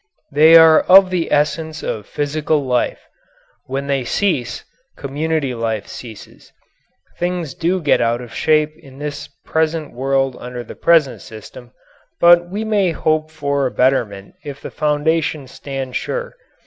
They 0.31 0.55
are 0.55 0.79
of 0.81 1.11
the 1.11 1.31
essence 1.31 1.83
of 1.83 2.07
physical 2.07 2.65
life. 2.65 3.01
When 3.65 3.85
they 3.85 4.03
cease, 4.03 4.63
community 4.97 5.53
life 5.53 5.85
ceases. 5.85 6.51
Things 7.19 7.53
do 7.53 7.79
get 7.79 8.01
out 8.01 8.19
of 8.19 8.33
shape 8.33 8.75
in 8.79 8.97
this 8.97 9.29
present 9.45 9.93
world 9.93 10.35
under 10.39 10.63
the 10.63 10.73
present 10.73 11.21
system, 11.21 11.71
but 12.19 12.49
we 12.49 12.63
may 12.65 12.89
hope 12.93 13.29
for 13.29 13.67
a 13.67 13.71
betterment 13.71 14.33
if 14.43 14.59
the 14.59 14.71
foundations 14.71 15.51
stand 15.51 15.95
sure. 15.95 16.33